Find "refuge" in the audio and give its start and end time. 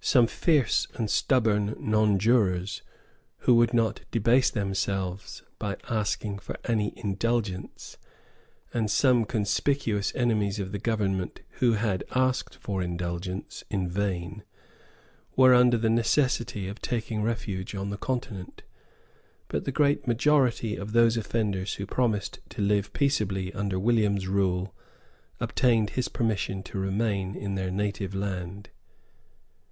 17.22-17.74